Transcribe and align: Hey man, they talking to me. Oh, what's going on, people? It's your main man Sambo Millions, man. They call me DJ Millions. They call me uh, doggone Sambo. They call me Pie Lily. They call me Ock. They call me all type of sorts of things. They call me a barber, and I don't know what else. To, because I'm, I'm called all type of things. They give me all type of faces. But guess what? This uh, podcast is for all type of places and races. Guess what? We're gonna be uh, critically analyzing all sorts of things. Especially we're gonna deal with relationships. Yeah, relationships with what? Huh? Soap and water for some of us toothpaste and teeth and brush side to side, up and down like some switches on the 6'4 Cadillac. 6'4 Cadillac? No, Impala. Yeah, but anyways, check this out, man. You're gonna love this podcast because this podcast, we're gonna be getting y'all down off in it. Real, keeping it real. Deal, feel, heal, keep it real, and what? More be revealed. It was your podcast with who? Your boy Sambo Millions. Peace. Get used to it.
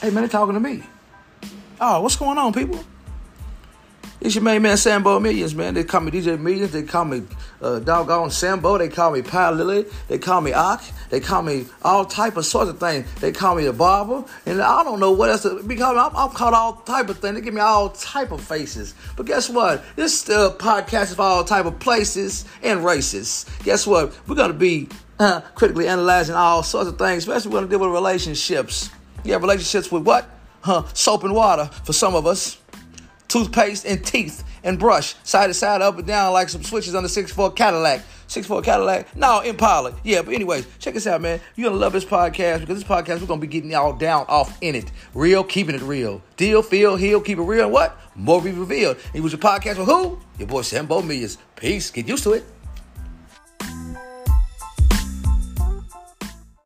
Hey 0.00 0.10
man, 0.10 0.24
they 0.24 0.28
talking 0.28 0.52
to 0.52 0.60
me. 0.60 0.82
Oh, 1.80 2.02
what's 2.02 2.16
going 2.16 2.36
on, 2.36 2.52
people? 2.52 2.84
It's 4.20 4.34
your 4.34 4.44
main 4.44 4.60
man 4.60 4.76
Sambo 4.76 5.18
Millions, 5.20 5.54
man. 5.54 5.72
They 5.72 5.84
call 5.84 6.02
me 6.02 6.10
DJ 6.10 6.38
Millions. 6.38 6.72
They 6.72 6.82
call 6.82 7.06
me 7.06 7.22
uh, 7.62 7.78
doggone 7.78 8.30
Sambo. 8.30 8.76
They 8.76 8.90
call 8.90 9.12
me 9.12 9.22
Pie 9.22 9.50
Lily. 9.50 9.86
They 10.08 10.18
call 10.18 10.42
me 10.42 10.52
Ock. 10.52 10.84
They 11.08 11.20
call 11.20 11.40
me 11.40 11.64
all 11.82 12.04
type 12.04 12.36
of 12.36 12.44
sorts 12.44 12.68
of 12.68 12.78
things. 12.78 13.06
They 13.20 13.32
call 13.32 13.54
me 13.54 13.64
a 13.66 13.72
barber, 13.72 14.24
and 14.44 14.60
I 14.60 14.84
don't 14.84 15.00
know 15.00 15.12
what 15.12 15.30
else. 15.30 15.44
To, 15.44 15.62
because 15.62 15.96
I'm, 15.96 16.14
I'm 16.14 16.30
called 16.30 16.52
all 16.52 16.74
type 16.74 17.08
of 17.08 17.18
things. 17.18 17.36
They 17.36 17.40
give 17.40 17.54
me 17.54 17.62
all 17.62 17.88
type 17.88 18.32
of 18.32 18.42
faces. 18.42 18.94
But 19.16 19.24
guess 19.24 19.48
what? 19.48 19.82
This 19.96 20.28
uh, 20.28 20.54
podcast 20.56 21.04
is 21.04 21.14
for 21.14 21.22
all 21.22 21.44
type 21.44 21.64
of 21.64 21.78
places 21.78 22.44
and 22.62 22.84
races. 22.84 23.46
Guess 23.64 23.86
what? 23.86 24.14
We're 24.28 24.36
gonna 24.36 24.52
be 24.52 24.88
uh, 25.18 25.40
critically 25.54 25.88
analyzing 25.88 26.34
all 26.34 26.62
sorts 26.62 26.90
of 26.90 26.98
things. 26.98 27.26
Especially 27.26 27.50
we're 27.50 27.60
gonna 27.60 27.70
deal 27.70 27.78
with 27.78 27.90
relationships. 27.90 28.90
Yeah, 29.26 29.36
relationships 29.36 29.90
with 29.90 30.04
what? 30.04 30.30
Huh? 30.60 30.84
Soap 30.94 31.24
and 31.24 31.34
water 31.34 31.66
for 31.84 31.92
some 31.92 32.14
of 32.14 32.26
us 32.26 32.58
toothpaste 33.28 33.84
and 33.84 34.04
teeth 34.04 34.44
and 34.62 34.78
brush 34.78 35.16
side 35.24 35.48
to 35.48 35.54
side, 35.54 35.82
up 35.82 35.98
and 35.98 36.06
down 36.06 36.32
like 36.32 36.48
some 36.48 36.62
switches 36.62 36.94
on 36.94 37.02
the 37.02 37.08
6'4 37.08 37.54
Cadillac. 37.56 38.02
6'4 38.28 38.62
Cadillac? 38.62 39.16
No, 39.16 39.40
Impala. 39.40 39.94
Yeah, 40.04 40.22
but 40.22 40.34
anyways, 40.34 40.66
check 40.78 40.94
this 40.94 41.08
out, 41.08 41.20
man. 41.20 41.40
You're 41.56 41.70
gonna 41.70 41.80
love 41.80 41.92
this 41.92 42.04
podcast 42.04 42.60
because 42.60 42.82
this 42.82 42.88
podcast, 42.88 43.20
we're 43.20 43.26
gonna 43.26 43.40
be 43.40 43.48
getting 43.48 43.72
y'all 43.72 43.92
down 43.92 44.26
off 44.28 44.56
in 44.60 44.76
it. 44.76 44.90
Real, 45.12 45.42
keeping 45.42 45.74
it 45.74 45.82
real. 45.82 46.22
Deal, 46.36 46.62
feel, 46.62 46.94
heal, 46.96 47.20
keep 47.20 47.38
it 47.38 47.42
real, 47.42 47.64
and 47.64 47.72
what? 47.72 47.98
More 48.14 48.40
be 48.40 48.52
revealed. 48.52 48.96
It 49.12 49.20
was 49.20 49.32
your 49.32 49.40
podcast 49.40 49.78
with 49.78 49.88
who? 49.88 50.20
Your 50.38 50.48
boy 50.48 50.62
Sambo 50.62 51.02
Millions. 51.02 51.38
Peace. 51.56 51.90
Get 51.90 52.06
used 52.06 52.22
to 52.24 52.32
it. 52.32 52.44